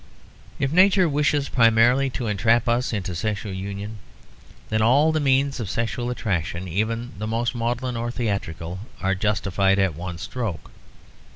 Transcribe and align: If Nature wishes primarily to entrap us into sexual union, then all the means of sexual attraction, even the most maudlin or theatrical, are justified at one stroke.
If 0.57 0.71
Nature 0.71 1.07
wishes 1.07 1.47
primarily 1.47 2.09
to 2.17 2.25
entrap 2.25 2.67
us 2.67 2.91
into 2.91 3.13
sexual 3.13 3.53
union, 3.53 3.99
then 4.69 4.81
all 4.81 5.11
the 5.11 5.19
means 5.19 5.59
of 5.59 5.69
sexual 5.69 6.09
attraction, 6.09 6.67
even 6.67 7.11
the 7.19 7.27
most 7.27 7.53
maudlin 7.53 7.95
or 7.95 8.09
theatrical, 8.09 8.79
are 8.99 9.13
justified 9.13 9.77
at 9.77 9.93
one 9.93 10.17
stroke. 10.17 10.71